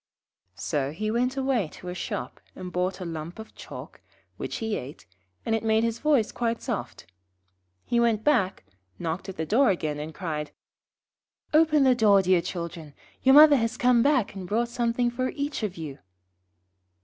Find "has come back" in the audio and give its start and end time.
13.57-14.33